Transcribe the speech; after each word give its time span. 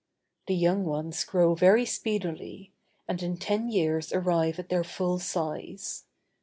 The 0.47 0.55
young 0.55 0.83
ones 0.83 1.23
grow 1.23 1.53
very 1.53 1.85
speedily, 1.85 2.73
and 3.07 3.21
in 3.21 3.37
ten 3.37 3.69
years 3.69 4.11
arrive 4.11 4.57
at 4.57 4.69
their 4.69 4.83
full 4.83 5.19
size. 5.19 6.05